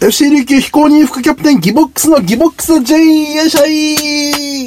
[0.00, 2.96] FC 琉球非公認副キャプテンギボックスのギボックス J
[3.34, 4.66] よいしょい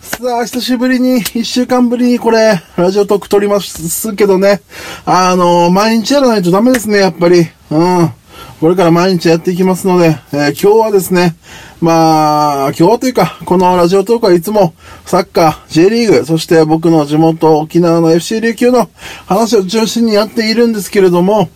[0.00, 4.60] さあ、久しぶりに、一週間ぶりにこれ、ラジオトーク撮りますけどね。
[5.04, 7.40] あの、毎日やらないとダメですね、やっぱり。
[7.72, 8.12] うん。
[8.60, 11.34] これから毎日やっていきますので、えー、今日はですね、
[11.80, 14.74] まあ、今日というか、このラジオトークはいつも、
[15.06, 18.88] サッカー、J リーグ、そして僕の地元沖縄の FC 琉球の
[19.26, 21.50] 話を中心にやっているんですけれども、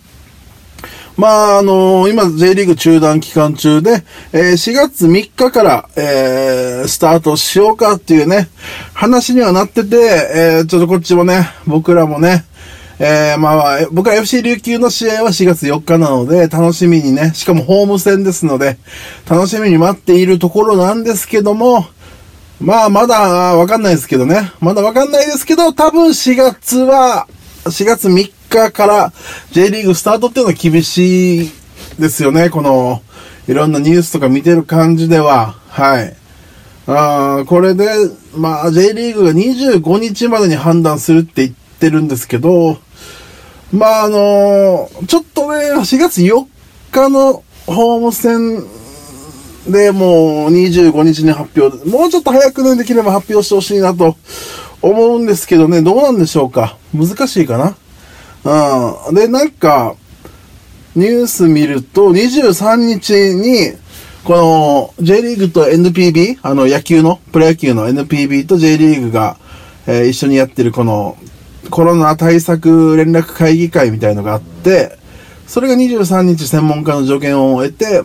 [1.19, 8.49] まあ、あのー、今、J リーグ中断期間中で、えー、4月3日から、えー、スタートしようかっていうね、
[8.95, 12.45] 話にはなってて、えー、ちょっとこっちもね、僕らもね、
[13.01, 18.79] えー、まあ、僕は FC 琉球の試合は4月4日なので、楽しみにね、しかもホーム戦ですので、
[19.29, 21.85] 楽しみに待っているところなんですけども、
[22.61, 23.17] まあ、まだ
[23.57, 24.53] わかんないですけどね。
[24.61, 27.27] まだわかんないですけど、多分4月は、
[27.65, 29.13] 4月3日から
[29.53, 31.53] J リーグスタートっていうのは厳しい
[31.99, 32.51] ですよね。
[32.51, 33.03] この、
[33.47, 35.55] いろんなニュースとか見てる感じでは。
[35.69, 36.17] はい。
[36.87, 37.87] あこれで、
[38.35, 42.79] まあ、J リーグが25日までに判断するって言ってるんですけど、
[43.73, 46.47] まあ、あのー、ちょっとね、4月4
[46.91, 48.65] 日のホーム戦
[49.71, 54.17] でもう25日に発表、もうちょっと早くね、できれば発表してほしいなと
[54.81, 56.79] 思うんですけどね、どうなんでしょうか？
[56.95, 57.77] 難しいかな？
[58.49, 59.15] うん。
[59.15, 59.95] で、なんか、
[60.97, 63.73] ニュース見ると、23日に、
[64.25, 69.37] この、J リーグと NPB、あの、野球の、プロ野球の NPB と J リーグが、
[69.87, 71.19] えー、一緒にやってるこの、
[71.71, 74.97] コロナ対策連絡会議会みたいのがあって、
[75.47, 78.03] それが23日専門家の助言を得て、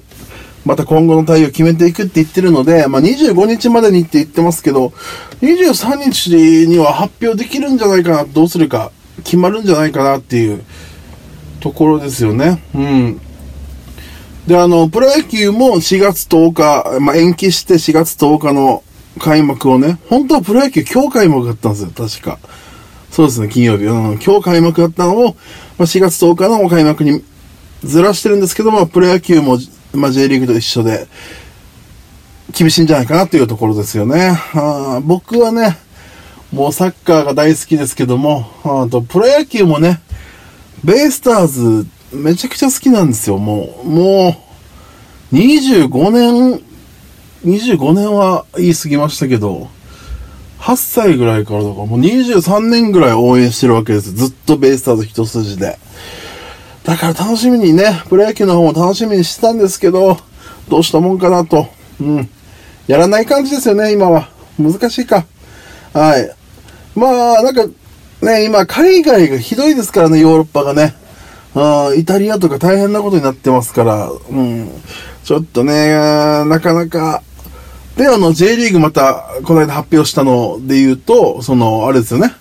[0.66, 4.94] また今後の対応を決めていくって言ってるので、まあ、25日までにって言ってますけど、
[5.41, 10.64] 23日には発表できるんじゃないかな、どうするか、決まるんじゃないかなっていう
[11.59, 12.61] ところですよね。
[12.73, 13.22] うん。
[14.47, 18.84] で、あの、プロ野球も4月10日、まあ、延期して4月10日の
[19.19, 22.40] 開幕をね、本当はプロ野球今日開幕だったんですよ、確か。
[23.12, 23.85] そうですね、金曜日。
[23.85, 25.31] うん、今日開幕だったのを、ま
[25.80, 27.24] あ、4月10日の開幕に
[27.84, 29.57] ずらしてるんですけども、プロ野球も
[29.94, 31.07] まあ、J リーグと一緒で、
[32.51, 34.40] 厳しいんじゃないかなというところですよね。
[34.53, 35.78] あ僕はね、
[36.53, 40.00] もうサッカーが大好きですけども、あとプロ野球もね、
[40.84, 43.90] ベイスターズめちゃくちゃ好きなんですよ、もう。
[43.90, 44.38] も
[45.31, 46.62] う、25年、
[47.44, 49.68] 25年は言い過ぎましたけど、
[50.59, 54.13] 8歳ぐらいからとか、もう23年ぐらい応援してるわけです。
[54.13, 55.80] ずっとベイスターズ一筋で。
[56.84, 60.19] だから楽しみにね、プロ野球の方も楽しみにしてたんですけど、
[60.69, 61.68] どうしたもんかなと。
[62.00, 62.30] うん。
[62.86, 64.30] やらない感じですよね、今は。
[64.59, 65.25] 難しいか。
[65.94, 66.43] はい。
[66.96, 67.66] まあ、なんか、
[68.22, 70.96] ね、今、海外がひどいですからね、ヨーロッパがね。
[71.96, 74.70] イタリアとか大変なことになってますから、うん。
[75.24, 75.94] ちょっとね、
[76.46, 77.22] なかなか。
[77.96, 82.34] で、あの、J リーグまた、この間発表したので言うと、その、あれですよね。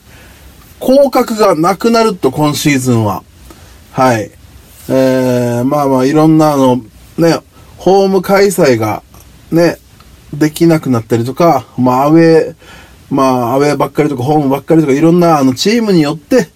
[0.80, 3.22] 降格がなくなると、今シーズンは。
[3.92, 4.30] はい。
[4.88, 6.76] えー、まあまあ、いろんな、あの、
[7.18, 7.38] ね、
[7.76, 9.02] ホーム開催が、
[9.50, 9.78] ね、
[10.32, 12.54] できなくなったりとか、まあ、アウェー、
[13.12, 16.48] まあ、アウェーばっかりとか、ホームばっかりとか、いろんな、あの、チームによって、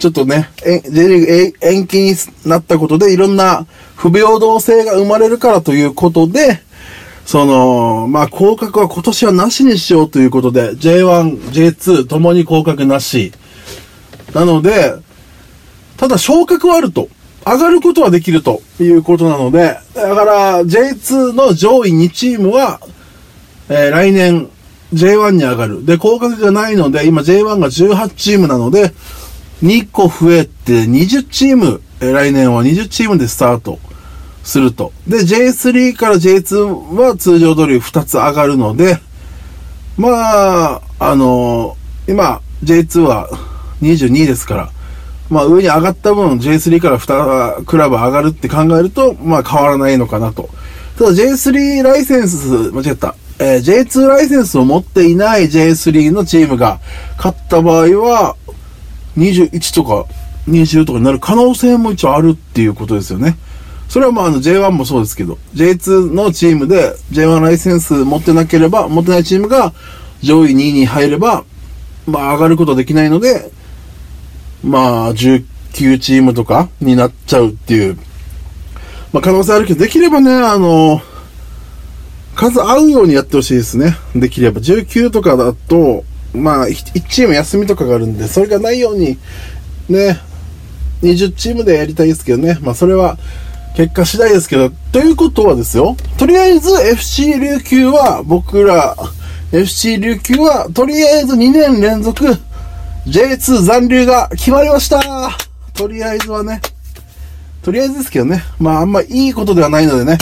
[0.00, 6.60] ちょっとね、J リーグ延期になったことで、いろんな不平等性が生まれるからということで、
[7.24, 13.32] その、まあ、降格は今年はなしにしようということで、J1、J2 ともに降格なし。
[14.34, 14.94] なので、
[15.96, 17.08] ただ昇格はあると。
[17.44, 22.80] 上がることはできるということなので、だから J2 の上位2チームは、
[23.68, 24.48] えー、来年
[24.92, 25.84] J1 に上がる。
[25.84, 28.92] で、降格がないので、今 J1 が18チームなので、
[29.62, 33.78] 2個増えて20チーム、来年は20チームでスタート
[34.42, 34.92] すると。
[35.06, 38.98] で、J3 から J2 は通常通り2つ上がるので、
[39.96, 40.08] ま
[40.74, 41.76] あ、あの、
[42.08, 43.28] 今 J2 は
[43.80, 44.70] 22ですから、
[45.30, 50.50] まあ上に上がった分 J3 から2クラブ上がるって考えると、まあ変わらないのかなと。
[50.98, 53.14] ただ J3 ライセンス、間違った。
[53.42, 56.78] えー、J2 ライセンスを持っていない J3 のチームが
[57.16, 58.36] 勝った場合は、
[59.16, 60.06] 21とか
[60.48, 63.36] 20とかになる可能性も一応あるっていうことですよね。
[63.88, 69.72] それはまああの J1 もそうですけど、J2 のチームで J1 ライセンス持ってなければ、持ってないチームが
[70.22, 71.44] 上位2位に入れば、
[72.06, 73.50] まあ上がることできないので、
[74.62, 77.96] まあ、19チームとかになっちゃうっていう、
[79.12, 81.00] まあ、可能性あるけど、できればね、あの、
[82.34, 83.96] 数合うようにやってほしいですね。
[84.14, 84.60] できれば。
[84.60, 89.18] 19とかだと、まあ、1チーム休みとかがあるんで、それがないように、
[89.88, 90.20] ね、
[91.02, 92.58] 20チームでやりたいですけどね。
[92.62, 93.18] まあ、それは、
[93.76, 98.96] 結果次第ですけど、ということはですよ、とりあえず FC 琉球は、僕ら、
[99.50, 102.24] FC 琉球は、とりあえず2年連続
[103.06, 105.02] J2 残留が決まりました
[105.74, 106.60] とりあえずはね。
[107.62, 108.44] とりあえずですけどね。
[108.60, 110.18] まああんまいいことではないのでね。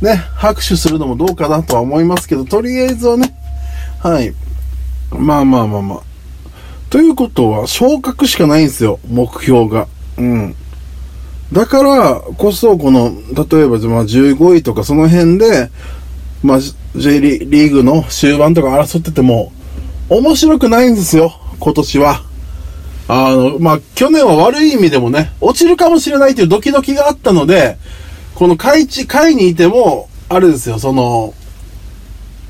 [0.00, 3.34] ね、拍手するのもどうかなとは思いますけど、とりあえずはね。
[4.00, 4.34] はい。
[5.10, 6.00] まあまあまあまあ。
[6.88, 9.86] ということは、昇格しかないんですよ、目標が。
[10.16, 10.54] うん。
[11.52, 15.70] だからこそ、この、例えば、まあ、15位とかその辺で、
[16.42, 16.58] まあ、
[16.96, 19.52] J リーグの終盤とか争ってても、
[20.08, 22.22] 面白くないんですよ、今年は。
[23.08, 27.76] あの、まあ、去年は悪い意味でもね、落ちるかもしれないというドキドキがあったので、
[28.40, 31.34] この下位地、下位にいても、あれですよ、その、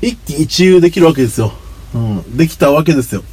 [0.01, 1.51] 一喜一憂できるわけですよ。
[1.93, 3.25] うん、できたわけですよ。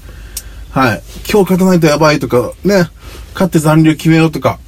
[0.70, 1.02] はい。
[1.30, 2.90] 今日勝たないとやばいとか、ね、
[3.32, 4.58] 勝って残留決めようとか、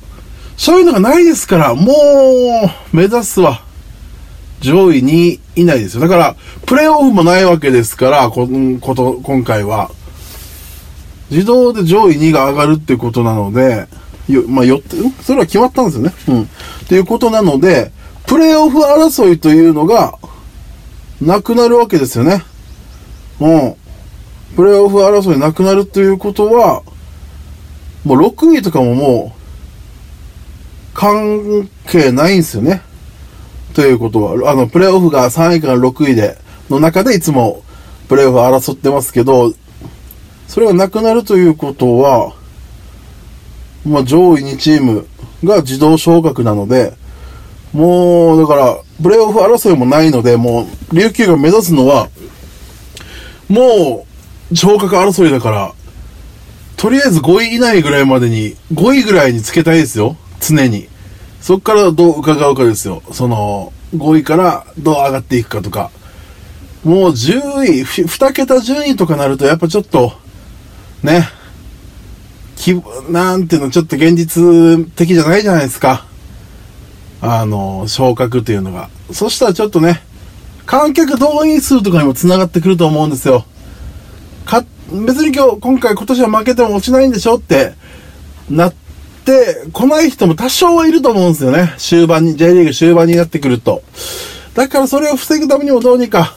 [0.56, 1.92] そういうのがないですから、も
[2.92, 3.64] う、目指すは、
[4.60, 6.00] 上位にいないですよ。
[6.00, 8.48] だから、プレイオフもないわけですから、こ
[8.80, 9.90] こと、今回は。
[11.28, 13.88] 自動で上位2が上がるってことなので、
[14.32, 16.14] よ、まあ、よって、それは決まったんですよね。
[16.28, 16.42] うん。
[16.42, 16.46] っ
[16.88, 17.92] ていうことなので、
[18.26, 20.18] プレイオフ争いというのが、
[21.20, 22.42] なくなるわけですよね。
[23.40, 23.74] うん。
[24.56, 26.82] プレイオフ争いなくなるということは、
[28.04, 29.40] もう6位とかももう、
[30.94, 32.82] 関係ないんですよね。
[33.74, 36.36] ということは、あの、プレイオフが3位から6位で、
[36.68, 37.62] の中でいつも
[38.08, 39.52] プレイオフ争ってますけど、
[40.48, 42.34] それがなくなるということは、
[43.86, 45.06] まあ、上位2チーム
[45.44, 46.94] が自動昇格なので、
[47.72, 52.08] もう、だから、プレイオフ争いもないので、もう、琉球が目指すのは、
[53.48, 54.06] も
[54.50, 55.72] う、昇格争いだから、
[56.76, 60.16] とりあえず5位以内ぐらいまでに、5位ぐらいにつけたいですよ。
[60.40, 60.88] 常に。
[61.40, 63.02] そっからどう伺うかですよ。
[63.12, 65.90] その、5位からどう上がっていくかとか。
[66.84, 70.12] もう10位、2桁順位とかなるとやっぱちょっと、
[71.02, 71.28] ね、
[72.60, 72.74] き、
[73.10, 76.04] なんていうの、ちょっと現実的じゃないじゃないですか。
[77.22, 78.88] あの、昇格というのが。
[79.12, 80.02] そしたらちょっとね、
[80.66, 83.44] 観客動員数とかにも繋がってくると思うんですよ。
[84.44, 87.74] か、別に今日、今回今年は負けても落ちないんでしょって
[88.48, 88.74] なっ
[89.24, 91.74] て来ない人も多少はいると思うんですよね。
[91.78, 93.82] 終盤に、J リーグ終盤になってくると。
[94.54, 96.34] だからそれを防ぐためにもどうにか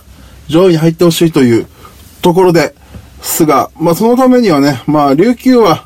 [0.48, 1.68] 上位に入ってほしいという
[2.22, 2.76] ところで
[3.22, 5.86] すが、まあそのためにはね、まあ琉球は、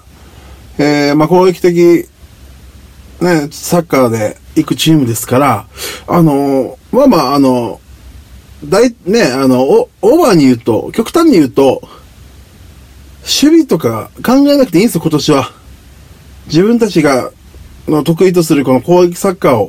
[0.78, 2.08] えー、まあ攻撃的、
[3.22, 5.68] ね、サッカーで行くチームですから、
[6.08, 7.82] あのまあまああの
[8.64, 11.82] 大、ね、あの、オーバーに言うと、極端に言うと、
[13.22, 15.52] 守備とか考えなくていいんですよ、今年は。
[16.48, 17.32] 自分たちが、
[17.88, 19.68] の得意とするこの攻撃サッカーを、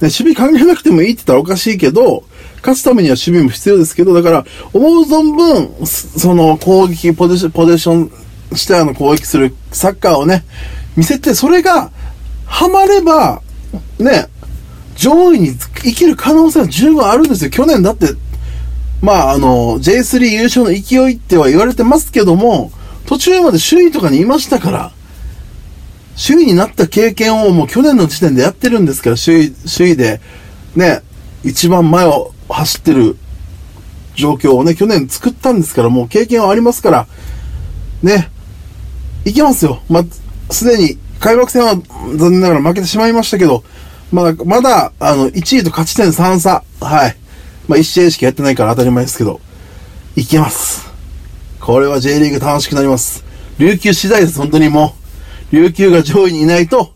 [0.00, 2.24] ね、守備考えなくてもいいって言ったらおかしいけど、
[2.58, 8.12] 勝つためには守備も必要ですけど、だから、思う存分、その攻撃、ポジション、ポジション
[8.56, 10.44] してあの攻撃するサッカーをね、
[10.96, 11.90] 見せて、それが、
[12.46, 13.42] ハマれば、
[13.98, 14.26] ね、
[14.96, 17.50] 上位に生きる可能性は十分あるんですよ。
[17.50, 18.08] 去年だって、
[19.00, 22.70] まあ、あの、J3 優勝の勢いっては言われてますけども、
[23.06, 24.92] 途中まで首位とかにいましたから、
[26.22, 30.20] 首位になった経験をもう去年の時点でやってるんですから、首位、首位で、
[30.76, 31.02] ね、
[31.44, 33.16] 一番前を走ってる
[34.16, 37.06] 状況をね、去年作ったんですから、もう経験はありますから、
[38.02, 38.30] ね、
[39.24, 39.80] いけますよ。
[39.88, 40.04] まあ、
[40.52, 41.74] すでに開幕戦は
[42.16, 43.62] 残念ながら負けてしまいましたけど、
[44.10, 46.64] まだ、まだ、あの、1位と勝ち点3差。
[46.80, 47.16] はい。
[47.68, 49.40] まあ、1試合しかやってないから当たり前ですけど、
[50.16, 50.90] いけます。
[51.60, 53.24] これは J リーグ楽しくなります。
[53.58, 54.94] 琉球次第です、本当にも
[55.52, 55.56] う。
[55.56, 56.92] 琉球が上位にいないと、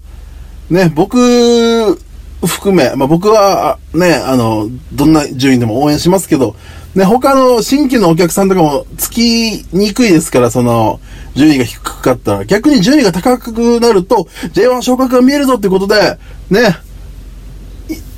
[0.71, 1.99] ね、僕、
[2.47, 6.57] 含め、まあ、僕は、ね、あの、どんな順位でも応援しますけど、
[6.95, 11.01] ね、他の新規のお客さんとかもつきにくいですから、その、
[11.35, 12.45] 順位が低かったら。
[12.45, 16.19] 逆に順位が高くなると、J1 昇格が見えるぞってことで、
[16.51, 16.77] ね、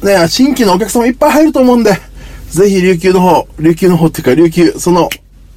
[0.02, 1.92] ね、新規のお客様いっぱい入ると思うんで、
[2.50, 5.08] ぜひ琉球の方、琉球の方っていうか琉球、その、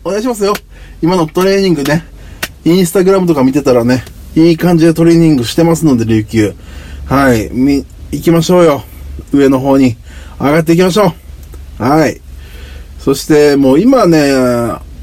[0.04, 0.54] お願いしますよ。
[1.02, 2.06] 今のトレーニングね、
[2.66, 4.04] インスタグラムとか見てたらね、
[4.36, 6.54] いい感じでトレーニングしてますので、琉球。
[7.06, 8.84] はい、み、行きましょうよ。
[9.34, 9.98] 上の方に。
[10.40, 11.14] 上がっていきましょ
[11.80, 11.84] う。
[11.84, 12.22] はい。
[13.00, 14.32] そして、もう今ね、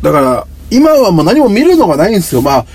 [0.03, 2.43] だから、今はもう何も見るのがないんですよ。
[2.43, 2.67] まあ、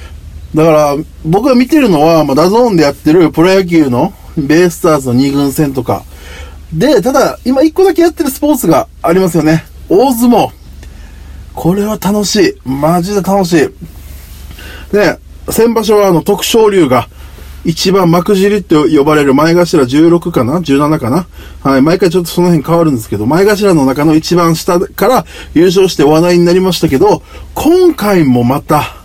[0.55, 0.95] だから、
[1.25, 6.03] 僕が見てるのは、まあ、ダゾーンでやってるプロ野球のベイスターズの2軍戦とか。
[6.73, 9.65] で、ただ、今1個だけやってるスポーツがありますよね。
[9.89, 10.51] 大相撲。
[11.53, 12.55] これは楽しい。
[12.65, 14.95] マジで楽しい。
[14.95, 15.17] ね、
[15.49, 17.07] 先場所はあの、徳勝竜が、
[17.63, 21.27] 一番幕尻って呼ばれる前頭16かな ?17 かな？
[21.61, 21.81] はい。
[21.81, 27.21] 毎回ちょっとその辺変わるんですけど、前頭の中の一番下から優勝して話題になりましたけど、
[27.53, 28.95] 今回もまた、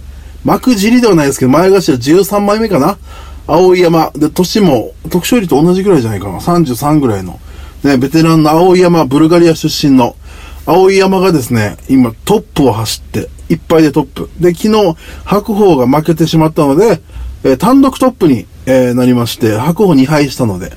[0.45, 2.99] 幕尻ではないですけど、前頭13枚目かな？
[3.47, 4.11] 青山。
[4.15, 7.39] で、年も、特勝利と同じぐらいじゃないかな？33ぐらいの。
[7.85, 10.17] ね、ベテランの青山、ブルガリア出身の、
[10.65, 14.29] 青山がですね、今トップを走って、いっぱいでトップ。
[14.41, 17.01] で、昨日、白鵬が負けてしまったので、
[17.45, 20.73] えー、単独トップに、えー、なりまして、白鵬2敗したので、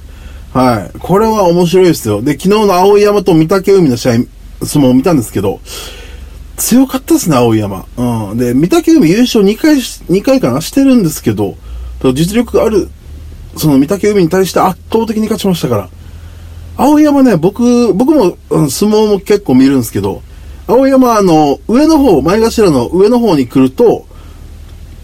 [0.54, 1.00] はい。
[1.00, 2.22] これは面白いですよ。
[2.22, 4.14] で、昨日の青山と御嶽海の試合、
[4.64, 5.60] 相撲を見たんですけど、
[6.58, 7.86] 強かったですね、青山。
[7.98, 8.38] うん。
[8.38, 11.56] で、御嶽海優勝2回、2回かなしてるんですけど、
[12.14, 12.90] 実力がある、
[13.58, 15.90] その御嶽海に対して圧倒的に勝ちましたから。
[16.78, 20.22] 青山ね、僕、僕も、うん、相撲も結構見るんですけど、
[20.66, 24.06] 青山、あの、上の方、前頭の上の方に来ると、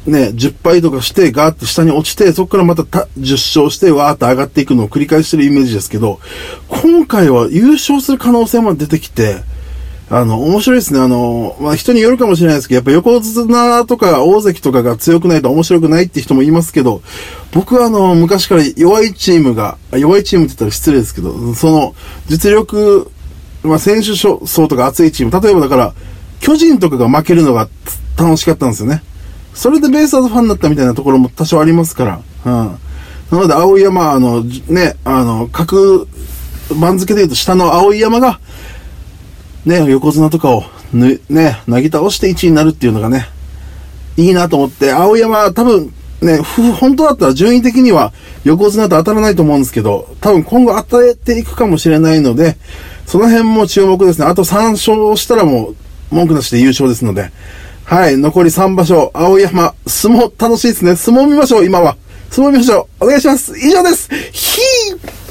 [0.06, 6.20] ね、10敗とかして、ガーッと下に落ちて、そこからまたた10勝して、わーっと上がっていくのを繰り返してるイメージですけど、
[6.68, 9.42] 今回は優勝する可能性も出てきて、
[10.08, 11.00] あの、面白いですね。
[11.00, 17.02] あの、まあ、人によるかもしれないですけど、やっぱ横綱とか大関とかが強くないと面白くないって人もいますけど、
[17.52, 21.96] 僕はあの、昔から弱いチームが、弱いチームって言ったら失礼ですけど、その、
[22.28, 23.10] 実力、
[23.64, 25.94] まあ、選手層とか熱いチーム、例えばだから、
[26.40, 27.68] 巨人とかが負けるのが
[28.16, 29.02] 楽しかったんですよね。
[29.56, 32.22] それでベイスターズファンになったみたいなところも多少ありますから。
[32.46, 32.52] うん。
[33.32, 36.08] なので、青山、あの、ね、あの、各
[36.80, 38.40] 番付で言うと下の青山が、
[39.66, 41.20] ね、横綱とかを、ね、
[41.68, 43.28] なぎ倒して1位になるっていうのがね、
[44.18, 46.38] いいなと思って、青山多分、ね、
[46.80, 52.58] 本当だったら順位的には横綱と当たらないと思うんですけど、多分今後与えていくかもしれないので、
[53.06, 54.28] その辺も注目ですね。
[54.28, 55.76] あと3勝したらもう
[56.16, 57.32] 文句なしで優勝ですので、
[57.86, 60.96] はい、残り3場所、青山、相撲楽しいですね。
[60.96, 61.96] 相撲見ましょう、今は。
[62.32, 63.06] 相撲見ましょう。
[63.06, 63.56] お願いします。
[63.60, 64.10] 以上です。
[64.32, 65.25] ひー